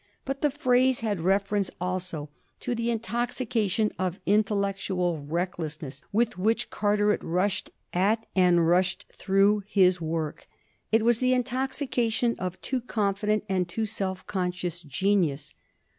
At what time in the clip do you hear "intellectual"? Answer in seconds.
4.25-5.23